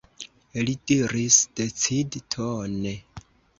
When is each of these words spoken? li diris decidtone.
li 0.63 0.73
diris 0.91 1.37
decidtone. 1.61 2.97